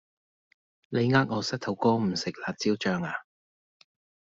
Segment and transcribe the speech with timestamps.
[0.89, 3.23] 你呃我膝頭哥唔食辣椒醬呀